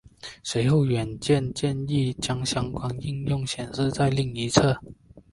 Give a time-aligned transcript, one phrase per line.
[0.41, 4.75] 随后软件建议将相关应用显示在另一侧。